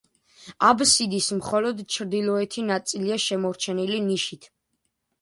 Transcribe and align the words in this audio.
აბსიდის 0.69 1.27
მხოლოდ 1.41 1.85
ჩრდილოეთი 1.97 2.67
ნაწილია 2.73 3.23
შემორჩენილი 3.29 4.05
ნიშით. 4.11 4.55